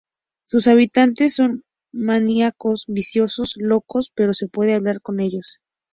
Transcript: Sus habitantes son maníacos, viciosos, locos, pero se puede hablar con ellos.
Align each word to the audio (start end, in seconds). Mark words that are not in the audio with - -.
Sus 0.47 0.65
habitantes 0.67 1.35
son 1.35 1.61
maníacos, 1.93 2.85
viciosos, 2.87 3.53
locos, 3.57 4.11
pero 4.15 4.33
se 4.33 4.47
puede 4.47 4.73
hablar 4.73 4.99
con 4.99 5.19
ellos. 5.19 5.61